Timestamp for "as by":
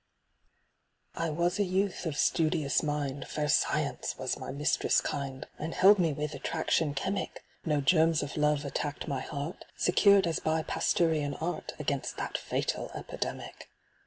10.25-10.63